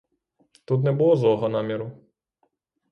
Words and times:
Тут 0.65 0.83
не 0.83 0.91
було 0.91 1.15
злого 1.15 1.49
наміру. 1.49 1.91